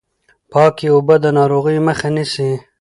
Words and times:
پاکې 0.51 0.87
اوبه 0.95 1.15
د 1.23 1.25
ناروغیو 1.37 1.85
مخه 1.87 2.07
نیسي۔ 2.15 2.49